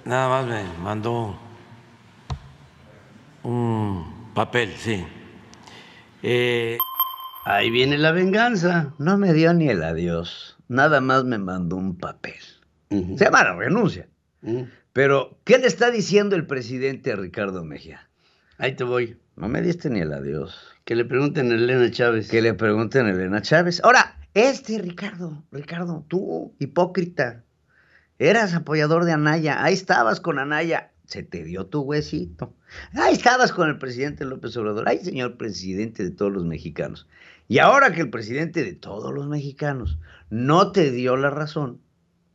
nada 0.05 0.29
más 0.29 0.47
me 0.47 0.79
mandó 0.79 1.37
un 3.43 4.31
papel, 4.35 4.73
sí. 4.77 5.05
Eh, 6.23 6.79
Ahí 7.45 7.71
viene 7.71 7.99
la 7.99 8.13
venganza. 8.13 8.95
No 8.99 9.19
me 9.19 9.33
dio 9.33 9.53
ni 9.55 9.69
el 9.69 9.83
adiós. 9.83 10.57
Nada 10.69 11.01
más 11.01 11.25
me 11.25 11.39
mandó 11.39 11.77
un 11.77 11.97
papel. 11.97 12.41
Se 12.91 13.25
llama 13.25 13.45
la 13.45 13.55
renuncia. 13.55 14.09
Pero, 14.93 15.39
¿qué 15.45 15.59
le 15.59 15.67
está 15.67 15.91
diciendo 15.91 16.37
el 16.37 16.47
presidente 16.47 17.13
a 17.13 17.17
Ricardo 17.17 17.65
Mejía? 17.65 18.09
Ahí 18.59 18.75
te 18.75 18.85
voy. 18.85 19.17
No 19.37 19.49
me 19.49 19.63
diste 19.63 19.89
ni 19.91 20.01
el 20.01 20.13
adiós. 20.13 20.75
Que 20.85 20.97
le 20.97 21.05
pregunten 21.05 21.53
a 21.53 21.55
Elena 21.55 21.91
Chávez. 21.91 22.29
Que 22.31 22.43
le 22.43 22.55
pregunten 22.55 23.07
a 23.07 23.11
Elena 23.11 23.43
Chávez. 23.43 23.81
Ahora, 23.85 24.19
este 24.35 24.79
Ricardo, 24.79 25.45
Ricardo, 25.51 26.05
tú, 26.09 26.55
hipócrita, 26.59 27.45
eras 28.19 28.55
apoyador 28.55 29.05
de 29.05 29.13
Anaya, 29.13 29.63
ahí 29.63 29.75
estabas 29.75 30.21
con 30.21 30.39
Anaya, 30.39 30.93
se 31.09 31.23
te 31.23 31.43
dio 31.43 31.67
tu 31.67 31.81
huesito. 31.81 32.55
Ahí 32.93 33.15
estabas 33.15 33.51
con 33.53 33.69
el 33.69 33.79
presidente 33.79 34.25
López 34.27 34.55
Obrador, 34.59 34.87
ay 34.89 34.99
señor 34.99 35.37
presidente 35.39 36.05
de 36.05 36.11
todos 36.11 36.31
los 36.31 36.45
mexicanos. 36.45 37.09
Y 37.49 37.59
ahora 37.61 37.93
que 37.95 38.03
el 38.03 38.11
presidente 38.11 38.63
de 38.63 38.75
todos 38.75 39.13
los 39.15 39.27
mexicanos 39.27 39.99
no 40.29 40.71
te 40.71 40.91
dio 40.91 41.17
la 41.17 41.31
razón, 41.31 41.81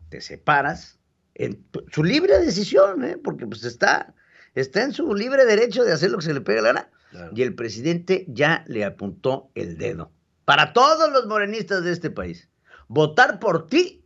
te 0.09 0.21
separas 0.21 0.97
en 1.35 1.61
tu- 1.71 1.85
su 1.91 2.03
libre 2.03 2.39
decisión, 2.39 3.03
¿eh? 3.03 3.17
porque 3.23 3.45
pues 3.45 3.63
está, 3.63 4.15
está 4.55 4.83
en 4.83 4.91
su 4.91 5.13
libre 5.13 5.45
derecho 5.45 5.83
de 5.83 5.93
hacer 5.93 6.09
lo 6.09 6.17
que 6.17 6.25
se 6.25 6.33
le 6.33 6.41
pegue 6.41 6.61
la 6.63 6.69
gana. 6.73 6.89
Claro. 7.11 7.31
Y 7.35 7.43
el 7.43 7.53
presidente 7.53 8.25
ya 8.27 8.65
le 8.67 8.85
apuntó 8.85 9.51
el 9.53 9.77
dedo. 9.77 10.11
Para 10.45 10.73
todos 10.73 11.11
los 11.13 11.27
morenistas 11.27 11.83
de 11.83 11.91
este 11.91 12.09
país, 12.09 12.49
votar 12.87 13.39
por 13.39 13.67
ti 13.67 14.03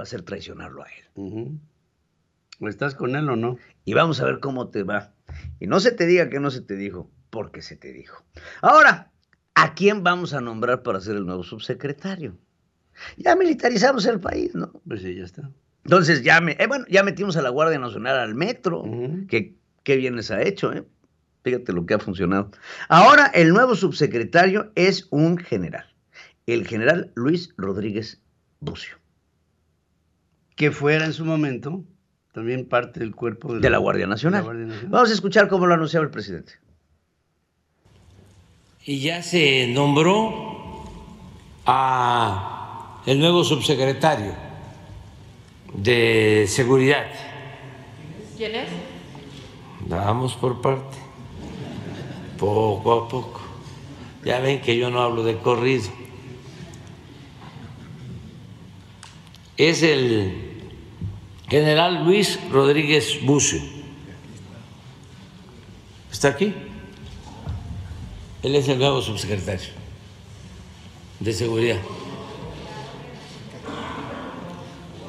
va 0.00 0.04
a 0.04 0.06
ser 0.06 0.22
traicionarlo 0.22 0.82
a 0.84 0.86
él. 0.88 1.04
Ujú. 1.16 1.40
¿O 1.50 1.77
estás 2.66 2.94
con 2.94 3.14
él 3.14 3.28
o 3.28 3.36
no? 3.36 3.56
Y 3.84 3.94
vamos 3.94 4.20
a 4.20 4.24
ver 4.24 4.40
cómo 4.40 4.68
te 4.68 4.82
va. 4.82 5.12
Y 5.60 5.66
no 5.66 5.78
se 5.80 5.92
te 5.92 6.06
diga 6.06 6.28
que 6.28 6.40
no 6.40 6.50
se 6.50 6.60
te 6.60 6.74
dijo, 6.74 7.10
porque 7.30 7.62
se 7.62 7.76
te 7.76 7.92
dijo. 7.92 8.24
Ahora, 8.62 9.12
¿a 9.54 9.74
quién 9.74 10.02
vamos 10.02 10.34
a 10.34 10.40
nombrar 10.40 10.82
para 10.82 11.00
ser 11.00 11.16
el 11.16 11.26
nuevo 11.26 11.42
subsecretario? 11.44 12.36
Ya 13.16 13.36
militarizamos 13.36 14.06
el 14.06 14.18
país, 14.18 14.54
¿no? 14.54 14.72
Pues 14.86 15.02
sí, 15.02 15.14
ya 15.14 15.24
está. 15.24 15.50
Entonces 15.84 16.22
ya, 16.22 16.40
me, 16.40 16.52
eh, 16.58 16.66
bueno, 16.66 16.84
ya 16.88 17.02
metimos 17.02 17.36
a 17.36 17.42
la 17.42 17.50
Guardia 17.50 17.78
Nacional 17.78 18.18
al 18.18 18.34
metro, 18.34 18.84
que 19.28 19.56
qué 19.84 19.96
bien 19.96 20.16
les 20.16 20.30
ha 20.30 20.42
hecho, 20.42 20.72
¿eh? 20.72 20.84
Fíjate 21.44 21.72
lo 21.72 21.86
que 21.86 21.94
ha 21.94 21.98
funcionado. 21.98 22.50
Ahora 22.88 23.26
el 23.28 23.50
nuevo 23.50 23.74
subsecretario 23.74 24.72
es 24.74 25.06
un 25.10 25.38
general, 25.38 25.86
el 26.46 26.66
general 26.66 27.12
Luis 27.14 27.54
Rodríguez 27.56 28.20
Bucio, 28.60 28.96
Que 30.56 30.72
fuera 30.72 31.06
en 31.06 31.12
su 31.12 31.24
momento 31.24 31.84
también 32.32 32.66
parte 32.68 33.00
del 33.00 33.14
cuerpo 33.14 33.54
de, 33.54 33.60
de 33.60 33.70
la 33.70 33.78
Guardia 33.78 34.06
Nacional. 34.06 34.42
de 34.42 34.46
la 34.46 34.52
Guardia 34.52 34.66
Nacional. 34.66 34.90
Vamos 34.90 35.10
a 35.10 35.14
escuchar 35.14 35.48
cómo 35.48 35.66
lo 35.66 35.74
anunciaba 35.74 36.04
el 36.04 36.10
presidente. 36.10 36.54
y 38.84 39.00
ya 39.00 39.22
se 39.22 39.66
nombró 39.68 40.82
a 41.66 43.02
el 43.04 43.18
nuevo 43.20 43.44
subsecretario 43.44 44.32
de 45.74 46.46
seguridad. 46.48 47.06
¿Quién 48.38 48.54
es? 48.54 48.68
Vamos 49.88 50.34
por 50.36 50.62
parte, 50.62 50.96
poco 52.38 52.92
a 52.92 53.08
poco. 53.08 53.40
Ya 54.24 54.40
ven 54.40 54.60
que 54.62 54.76
yo 54.78 54.88
no 54.90 55.02
hablo 55.02 55.22
de 55.22 55.36
corrido. 55.38 55.88
Es 59.58 59.82
el 59.82 60.47
general 61.48 62.04
Luis 62.04 62.38
Rodríguez 62.50 63.24
Bucio. 63.24 63.60
¿Está 66.10 66.28
aquí? 66.28 66.54
Él 68.42 68.54
es 68.54 68.68
el 68.68 68.78
nuevo 68.78 69.00
subsecretario 69.02 69.68
de 71.20 71.32
seguridad. 71.32 71.78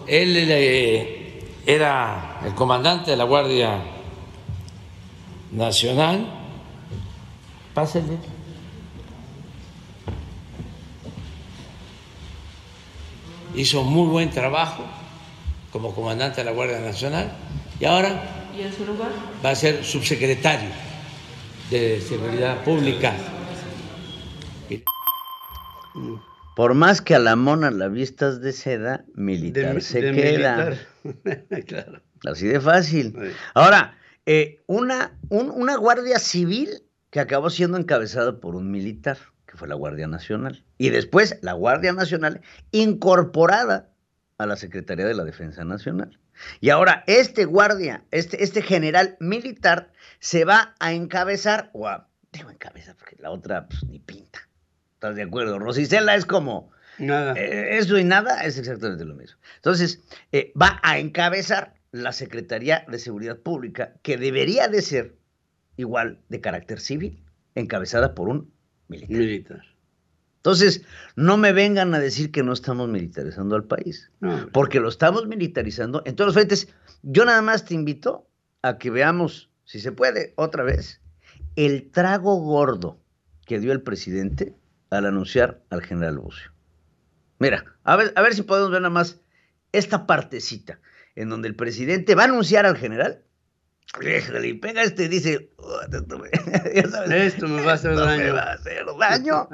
Él 0.07 0.35
eh, 0.49 1.53
era 1.65 2.41
el 2.43 2.55
comandante 2.55 3.11
de 3.11 3.17
la 3.17 3.25
Guardia 3.25 3.81
Nacional. 5.51 6.27
Pásenle. 7.73 8.17
Hizo 13.55 13.83
muy 13.83 14.07
buen 14.07 14.29
trabajo 14.31 14.83
como 15.71 15.93
comandante 15.93 16.41
de 16.41 16.45
la 16.45 16.51
Guardia 16.51 16.79
Nacional 16.79 17.31
y 17.79 17.85
ahora 17.85 18.23
¿Y 18.57 18.61
en 18.61 18.73
su 18.73 18.85
lugar? 18.85 19.09
va 19.45 19.51
a 19.51 19.55
ser 19.55 19.83
subsecretario 19.83 20.69
de 21.69 22.01
Seguridad 22.01 22.63
Pública. 22.63 23.13
Por 26.55 26.73
más 26.73 27.01
que 27.01 27.15
a 27.15 27.19
la 27.19 27.35
mona 27.35 27.71
la 27.71 27.87
vistas 27.87 28.41
de 28.41 28.51
seda, 28.51 29.05
militar 29.15 29.75
De- 29.75 29.81
se 29.81 30.01
de 30.01 30.11
queda. 30.11 30.75
militar. 31.05 31.63
claro. 31.65 32.01
Así 32.29 32.47
de 32.47 32.59
fácil. 32.59 33.15
Sí. 33.17 33.31
Ahora, 33.53 33.97
eh, 34.25 34.61
una, 34.67 35.17
un- 35.29 35.51
una 35.51 35.77
guardia 35.77 36.19
civil 36.19 36.83
que 37.11 37.19
acabó 37.21 37.49
siendo 37.49 37.77
encabezada 37.77 38.39
por 38.41 38.55
un 38.55 38.71
militar, 38.71 39.17
que 39.45 39.55
fue 39.57 39.67
la 39.69 39.75
Guardia 39.75 40.07
Nacional. 40.07 40.63
Y 40.77 40.89
después 40.89 41.37
la 41.41 41.53
Guardia 41.53 41.93
Nacional 41.93 42.41
incorporada 42.71 43.89
a 44.39 44.45
la 44.45 44.55
Secretaría 44.55 45.05
de 45.05 45.13
la 45.13 45.25
Defensa 45.25 45.63
Nacional. 45.63 46.17
Y 46.61 46.69
ahora 46.69 47.03
este 47.07 47.45
guardia, 47.45 48.03
este, 48.09 48.41
este 48.41 48.61
general 48.61 49.17
militar, 49.19 49.91
se 50.19 50.45
va 50.45 50.75
a 50.79 50.93
encabezar, 50.93 51.69
o 51.73 51.87
a, 51.87 52.07
digo 52.31 52.49
encabezar, 52.49 52.95
porque 52.95 53.17
la 53.19 53.31
otra 53.31 53.67
pues, 53.67 53.83
ni 53.83 53.99
pinta. 53.99 54.39
¿Estás 54.93 55.15
de 55.15 55.23
acuerdo? 55.23 55.59
Rosicela 55.59 56.15
es 56.15 56.25
como, 56.25 56.71
Nada. 56.97 57.33
eh, 57.33 57.77
eso 57.77 57.97
y 57.97 58.05
nada 58.05 58.43
es 58.43 58.57
exactamente 58.57 59.03
lo 59.03 59.13
mismo. 59.13 59.37
Entonces, 59.57 60.01
eh, 60.31 60.53
va 60.59 60.79
a 60.83 60.99
encabezar 60.99 61.75
la 61.91 62.13
Secretaría 62.13 62.85
de 62.87 62.97
Seguridad 62.97 63.37
Pública, 63.37 63.93
que 64.03 64.17
debería 64.17 64.69
de 64.69 64.81
ser 64.81 65.15
igual 65.75 66.19
de 66.29 66.39
carácter 66.39 66.79
civil, 66.79 67.21
encabezada 67.55 68.15
por 68.15 68.29
un 68.29 68.53
militar. 68.87 69.17
Militar. 69.17 69.61
Entonces, 70.39 70.83
no 71.17 71.35
me 71.37 71.51
vengan 71.51 71.93
a 71.93 71.99
decir 71.99 72.31
que 72.31 72.43
no 72.43 72.53
estamos 72.53 72.87
militarizando 72.87 73.55
al 73.57 73.65
país, 73.65 74.09
No. 74.21 74.47
porque 74.53 74.79
lo 74.79 74.87
estamos 74.87 75.27
militarizando 75.27 76.01
en 76.05 76.15
todos 76.15 76.27
los 76.29 76.35
frentes. 76.35 76.69
Yo 77.03 77.25
nada 77.25 77.41
más 77.41 77.65
te 77.65 77.73
invito 77.73 78.25
a 78.61 78.77
que 78.77 78.89
veamos, 78.89 79.49
si 79.65 79.79
se 79.81 79.91
puede, 79.91 80.33
otra 80.37 80.63
vez, 80.63 81.01
el 81.57 81.91
trago 81.91 82.37
gordo 82.37 83.01
que 83.45 83.59
dio 83.59 83.73
el 83.73 83.81
presidente 83.81 84.55
al 84.89 85.05
anunciar 85.05 85.61
al 85.69 85.81
general 85.81 86.17
Bucio. 86.19 86.51
Mira, 87.37 87.65
a 87.83 87.95
ver, 87.97 88.13
a 88.15 88.21
ver 88.21 88.33
si 88.33 88.43
podemos 88.43 88.71
ver 88.71 88.81
nada 88.81 88.93
más 88.93 89.19
esta 89.73 90.07
partecita 90.07 90.79
en 91.15 91.29
donde 91.29 91.47
el 91.49 91.55
presidente 91.55 92.15
va 92.15 92.23
a 92.23 92.25
anunciar 92.27 92.65
al 92.65 92.77
general. 92.77 93.23
Y 94.43 94.53
pega 94.53 94.83
este 94.83 95.05
y 95.05 95.07
dice, 95.07 95.51
"Oh, 95.57 95.79
esto 95.81 96.17
me, 96.19 96.29
ya 96.75 96.87
sabes, 96.89 97.33
Esto 97.33 97.47
me 97.47 97.61
va 97.63 97.71
a 97.71 97.75
hacer 97.75 97.91
esto 97.93 98.05
me 98.05 98.17
daño". 98.17 98.33
va 98.33 98.41
a 98.43 98.53
hacer 98.53 98.85
daño, 98.99 99.49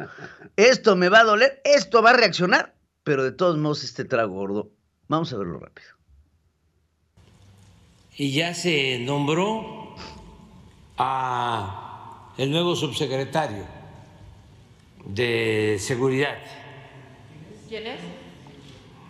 esto 0.57 0.95
me 0.95 1.09
va 1.09 1.19
a 1.19 1.23
doler, 1.23 1.61
esto 1.63 2.01
va 2.01 2.09
a 2.11 2.13
reaccionar, 2.17 2.75
pero 3.03 3.23
de 3.23 3.31
todos 3.31 3.57
modos 3.57 3.83
este 3.83 4.03
trago 4.03 4.33
gordo, 4.33 4.71
vamos 5.07 5.31
a 5.33 5.37
verlo 5.37 5.59
rápido. 5.59 5.87
y 8.17 8.31
ya 8.31 8.53
se 8.53 8.99
nombró 8.99 9.95
a 10.97 12.33
el 12.37 12.49
nuevo 12.51 12.75
subsecretario 12.75 13.65
de 15.05 15.77
seguridad. 15.79 16.37
¿Quién 17.69 17.87
es? 17.87 17.99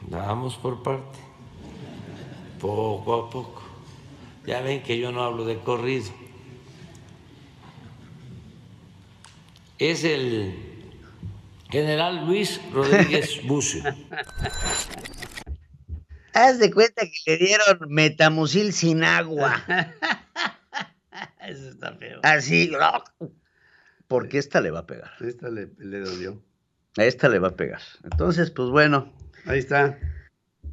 Vamos 0.08 0.56
por 0.58 0.82
parte, 0.84 1.20
poco 2.60 3.14
a 3.16 3.30
poco. 3.30 3.62
Ya 4.46 4.62
ven 4.62 4.84
que 4.84 5.00
yo 5.00 5.12
no 5.12 5.24
hablo 5.24 5.46
de 5.46 5.58
corrido. 5.60 6.06
Es 9.80 10.04
el 10.04 10.56
general 11.70 12.26
Luis 12.28 12.62
Rodríguez 12.72 13.42
Bucio. 13.48 13.84
Haz 16.34 16.60
de 16.60 16.72
cuenta 16.72 17.04
que 17.04 17.32
le 17.32 17.38
dieron 17.38 17.80
metamucil 17.90 18.74
sin 18.74 19.04
agua. 19.04 19.64
Eso 21.48 21.70
está 21.70 21.94
feo. 21.96 22.20
Así, 22.24 22.72
porque 24.08 24.38
esta 24.38 24.62
le 24.62 24.72
va 24.72 24.80
a 24.80 24.86
pegar. 24.86 25.12
Esta 25.22 25.50
le, 25.50 25.70
le 25.78 26.00
dolió. 26.00 26.42
A 26.98 27.04
esta 27.04 27.30
le 27.30 27.40
va 27.40 27.50
a 27.50 27.56
pegar. 27.56 27.82
Entonces, 28.04 28.52
pues 28.52 28.70
bueno. 28.70 29.14
Ahí 29.46 29.60
está. 29.60 29.98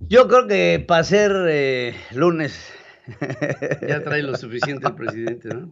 Yo 0.09 0.29
creo 0.29 0.47
que 0.47 0.85
para 0.87 1.05
ser 1.05 1.33
eh, 1.49 1.97
lunes. 2.13 2.73
Ya 3.87 4.03
trae 4.03 4.23
lo 4.23 4.37
suficiente 4.37 4.87
el 4.87 4.95
presidente, 4.95 5.49
¿no? 5.55 5.71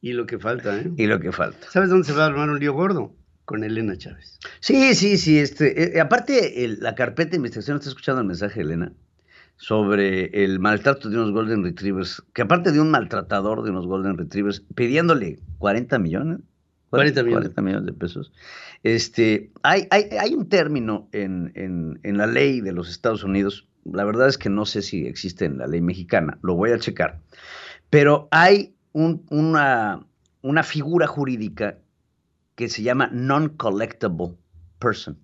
Y 0.00 0.12
lo 0.12 0.26
que 0.26 0.38
falta, 0.38 0.76
¿eh? 0.78 0.90
Y 0.96 1.06
lo 1.06 1.18
que 1.20 1.32
falta. 1.32 1.66
¿Sabes 1.70 1.88
dónde 1.90 2.06
se 2.06 2.12
va 2.12 2.24
a 2.24 2.26
armar 2.26 2.50
un 2.50 2.58
lío 2.60 2.72
gordo? 2.74 3.14
Con 3.46 3.62
Elena 3.64 3.96
Chávez. 3.96 4.38
Sí, 4.60 4.94
sí, 4.94 5.16
sí. 5.18 5.38
Este, 5.38 5.96
eh, 5.96 6.00
aparte, 6.00 6.64
el- 6.64 6.78
la 6.80 6.94
carpeta 6.94 7.30
de 7.30 7.36
investigación 7.36 7.76
está 7.76 7.88
escuchando 7.90 8.20
el 8.22 8.26
mensaje 8.26 8.60
Elena 8.62 8.92
sobre 9.56 10.44
el 10.44 10.58
maltrato 10.60 11.08
de 11.08 11.16
unos 11.16 11.32
Golden 11.32 11.62
Retrievers, 11.62 12.22
que 12.32 12.42
aparte 12.42 12.72
de 12.72 12.80
un 12.80 12.90
maltratador 12.90 13.62
de 13.62 13.70
unos 13.70 13.86
Golden 13.86 14.16
Retrievers, 14.18 14.60
pidiéndole 14.74 15.38
40 15.58 15.98
millones. 15.98 16.40
40 16.90 17.22
millones. 17.22 17.48
40 17.50 17.62
millones 17.62 17.86
de 17.86 17.92
pesos. 17.92 18.32
Este, 18.82 19.50
hay, 19.62 19.86
hay, 19.90 20.04
hay 20.18 20.34
un 20.34 20.48
término 20.48 21.08
en, 21.12 21.52
en- 21.54 22.00
en 22.02 22.16
la 22.18 22.26
ley 22.26 22.60
de 22.60 22.72
los 22.72 22.88
Estados 22.90 23.24
Unidos, 23.24 23.66
la 23.84 24.04
verdad 24.04 24.28
es 24.28 24.38
que 24.38 24.48
no 24.48 24.64
sé 24.64 24.82
si 24.82 25.06
existe 25.06 25.44
en 25.44 25.58
la 25.58 25.66
ley 25.66 25.80
mexicana, 25.80 26.38
lo 26.42 26.54
voy 26.54 26.70
a 26.72 26.78
checar, 26.78 27.20
pero 27.90 28.28
hay 28.30 28.74
un- 28.92 29.26
una, 29.30 30.62
figura 30.62 31.06
jurídica 31.06 31.78
que 32.54 32.68
se 32.68 32.82
llama 32.82 33.08
non-collectible 33.12 34.34
person. 34.78 35.18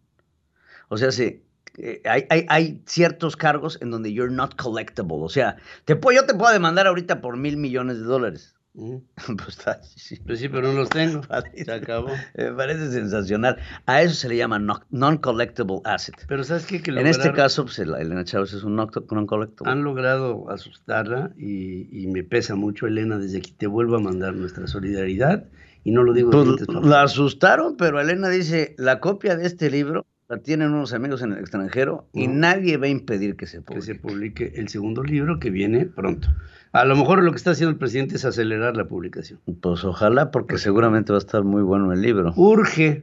O 0.89 0.97
sea, 0.97 1.13
se, 1.13 1.43
eh, 1.79 2.03
hay 2.05 2.83
ciertos 2.87 3.37
cargos 3.37 3.79
en 3.81 3.91
donde 3.91 4.13
you're 4.13 4.35
not 4.35 4.57
collectible. 4.57 5.19
O 5.21 5.29
sea, 5.29 5.57
te 5.85 5.95
puedo, 5.95 6.21
yo 6.21 6.27
te 6.27 6.35
puedo 6.35 6.53
demandar 6.53 6.87
ahorita 6.87 7.21
por 7.21 7.37
mil 7.37 7.57
millones 7.57 7.99
de 7.99 8.05
dólares. 8.05 8.57
pues 9.37 9.49
está, 9.49 9.83
sí. 9.83 10.17
Pues 10.27 10.39
sí, 10.39 10.49
pero 10.49 10.69
no 10.73 10.81
los 10.81 10.89
tengo. 10.89 11.21
Parece- 11.29 11.65
Se 11.65 11.73
acabó. 11.73 12.09
Me 12.37 12.53
parece 12.53 12.91
sensacional. 12.91 13.57
A 13.87 14.03
eso 14.03 14.15
se 14.15 14.29
le 14.29 14.37
llama 14.37 14.59
no- 14.59 14.81
non-collectible 14.91 15.81
asset. 15.85 16.15
Pero 16.29 16.45
¿sabes 16.45 16.67
qué? 16.67 16.81
Que 16.81 16.91
en 16.91 17.07
este 17.07 17.33
caso, 17.33 17.65
pues, 17.65 17.79
Elena 17.79 18.25
Chávez 18.25 18.53
es 18.53 18.63
un 18.65 18.77
non- 18.77 18.91
non-collectible. 19.11 19.71
Han 19.73 19.83
logrado 19.83 20.51
asustarla 20.51 21.33
y, 21.37 21.89
y 22.03 22.07
me 22.07 22.23
pesa 22.23 22.55
mucho, 22.55 22.87
Elena, 22.87 23.19
desde 23.19 23.39
aquí 23.39 23.53
te 23.53 23.67
vuelvo 23.67 23.97
a 23.97 24.01
mandar 24.01 24.35
nuestra 24.35 24.67
solidaridad 24.67 25.45
y 25.83 25.93
no 25.93 26.03
lo 26.03 26.13
digo 26.13 26.31
Pues, 26.31 26.47
la 26.85 27.03
asustaron, 27.03 27.77
pero 27.77 28.01
Elena 28.01 28.29
dice, 28.29 28.75
la 28.79 29.01
copia 29.01 29.37
de 29.37 29.47
este 29.47 29.71
libro 29.71 30.07
la 30.31 30.39
tienen 30.39 30.73
unos 30.73 30.93
amigos 30.93 31.23
en 31.23 31.33
el 31.33 31.41
extranjero 31.41 32.07
y 32.13 32.29
nadie 32.29 32.77
va 32.77 32.87
a 32.87 32.89
impedir 32.89 33.35
que 33.35 33.47
se 33.47 33.59
que 33.59 33.63
publique. 33.65 33.85
se 33.85 33.95
publique 33.97 34.53
el 34.55 34.69
segundo 34.69 35.03
libro 35.03 35.41
que 35.41 35.51
viene 35.51 35.87
pronto. 35.87 36.29
A 36.71 36.85
lo 36.85 36.95
mejor 36.95 37.25
lo 37.25 37.33
que 37.33 37.37
está 37.37 37.51
haciendo 37.51 37.73
el 37.73 37.79
presidente 37.79 38.15
es 38.15 38.25
acelerar 38.25 38.77
la 38.77 38.85
publicación. 38.85 39.41
Pues 39.61 39.85
ojalá, 39.85 40.31
porque 40.31 40.57
seguramente 40.59 41.11
va 41.11 41.19
a 41.19 41.21
estar 41.21 41.43
muy 41.43 41.63
bueno 41.63 41.93
el 41.93 42.01
libro. 42.01 42.33
Urge. 42.37 43.03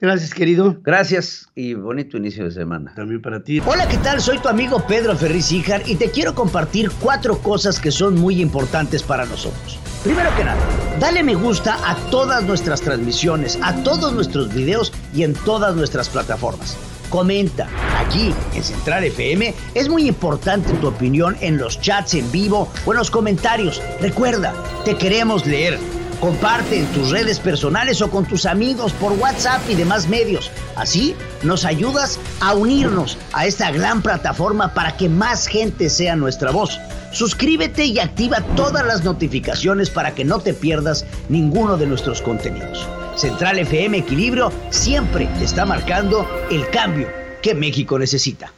Gracias, 0.00 0.32
querido. 0.32 0.78
Gracias 0.82 1.50
y 1.54 1.74
bonito 1.74 2.16
inicio 2.16 2.44
de 2.44 2.50
semana. 2.50 2.94
También 2.96 3.20
para 3.20 3.44
ti. 3.44 3.60
Hola, 3.66 3.86
¿qué 3.86 3.98
tal? 3.98 4.22
Soy 4.22 4.38
tu 4.38 4.48
amigo 4.48 4.82
Pedro 4.88 5.14
Ferriz 5.14 5.52
Híjar 5.52 5.82
y 5.86 5.96
te 5.96 6.10
quiero 6.10 6.34
compartir 6.34 6.90
cuatro 7.02 7.36
cosas 7.36 7.78
que 7.78 7.90
son 7.90 8.18
muy 8.18 8.40
importantes 8.40 9.02
para 9.02 9.26
nosotros. 9.26 9.81
Primero 10.04 10.34
que 10.34 10.42
nada, 10.42 10.60
dale 10.98 11.22
me 11.22 11.36
gusta 11.36 11.78
a 11.88 11.94
todas 12.10 12.42
nuestras 12.42 12.80
transmisiones, 12.80 13.56
a 13.62 13.72
todos 13.84 14.12
nuestros 14.12 14.52
videos 14.52 14.92
y 15.14 15.22
en 15.22 15.32
todas 15.32 15.76
nuestras 15.76 16.08
plataformas. 16.08 16.76
Comenta, 17.08 17.68
aquí 18.04 18.34
en 18.52 18.64
Central 18.64 19.04
FM 19.04 19.54
es 19.74 19.88
muy 19.88 20.08
importante 20.08 20.72
tu 20.72 20.88
opinión 20.88 21.36
en 21.40 21.56
los 21.56 21.80
chats 21.80 22.14
en 22.14 22.32
vivo 22.32 22.68
o 22.84 22.92
en 22.92 22.98
los 22.98 23.12
comentarios. 23.12 23.80
Recuerda, 24.00 24.52
te 24.84 24.96
queremos 24.96 25.46
leer. 25.46 25.78
Comparte 26.20 26.78
en 26.78 26.86
tus 26.86 27.10
redes 27.10 27.38
personales 27.38 28.00
o 28.02 28.10
con 28.10 28.24
tus 28.24 28.46
amigos 28.46 28.92
por 28.94 29.12
WhatsApp 29.12 29.60
y 29.68 29.74
demás 29.74 30.08
medios. 30.08 30.50
Así 30.74 31.14
nos 31.42 31.64
ayudas 31.64 32.18
a 32.40 32.54
unirnos 32.54 33.18
a 33.32 33.46
esta 33.46 33.70
gran 33.70 34.02
plataforma 34.02 34.74
para 34.74 34.96
que 34.96 35.08
más 35.08 35.46
gente 35.46 35.90
sea 35.90 36.16
nuestra 36.16 36.50
voz. 36.50 36.80
Suscríbete 37.12 37.84
y 37.84 37.98
activa 37.98 38.40
todas 38.56 38.84
las 38.86 39.04
notificaciones 39.04 39.90
para 39.90 40.14
que 40.14 40.24
no 40.24 40.40
te 40.40 40.54
pierdas 40.54 41.04
ninguno 41.28 41.76
de 41.76 41.86
nuestros 41.86 42.22
contenidos. 42.22 42.88
Central 43.16 43.58
FM 43.58 43.98
Equilibrio 43.98 44.50
siempre 44.70 45.28
está 45.40 45.66
marcando 45.66 46.26
el 46.50 46.68
cambio 46.70 47.08
que 47.42 47.54
México 47.54 47.98
necesita. 47.98 48.52